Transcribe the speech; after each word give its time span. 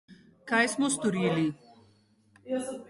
Kaj 0.51 0.61
smo 0.71 0.89
storili? 0.95 1.47